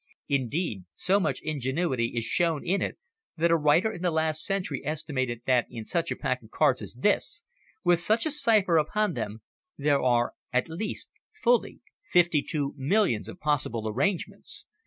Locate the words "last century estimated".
4.09-5.43